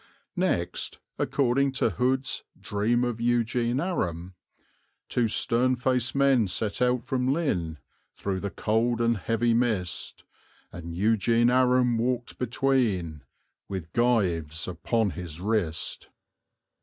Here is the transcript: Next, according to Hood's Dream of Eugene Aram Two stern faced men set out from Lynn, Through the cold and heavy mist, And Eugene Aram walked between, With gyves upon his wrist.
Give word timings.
Next, 0.35 0.97
according 1.19 1.73
to 1.73 1.91
Hood's 1.91 2.43
Dream 2.59 3.03
of 3.03 3.21
Eugene 3.21 3.79
Aram 3.79 4.33
Two 5.09 5.27
stern 5.27 5.75
faced 5.75 6.15
men 6.15 6.47
set 6.47 6.81
out 6.81 7.05
from 7.05 7.31
Lynn, 7.31 7.77
Through 8.15 8.39
the 8.39 8.49
cold 8.49 8.99
and 8.99 9.15
heavy 9.15 9.53
mist, 9.53 10.23
And 10.71 10.95
Eugene 10.95 11.51
Aram 11.51 11.99
walked 11.99 12.39
between, 12.39 13.23
With 13.69 13.93
gyves 13.93 14.67
upon 14.67 15.11
his 15.11 15.39
wrist. 15.39 16.09